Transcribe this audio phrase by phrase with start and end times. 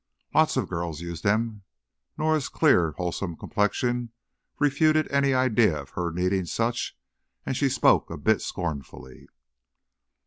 [0.33, 1.61] "Lots of girls use them."
[2.17, 4.11] Norah's clear, wholesome complexion
[4.57, 6.97] refuted any idea of her needing such,
[7.45, 9.27] and she spoke a bit scornfully.